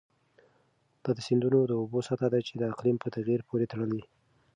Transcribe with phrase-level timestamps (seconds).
[1.03, 4.03] دا د سیندونو د اوبو سطحه ده چې د اقلیم په تغیر پورې تړلې.